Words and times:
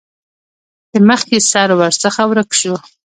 د 0.91 0.93
مخکې 1.09 1.37
سر 1.51 1.69
ورڅخه 1.79 2.23
ورک 2.29 2.49
شو. 2.59 2.75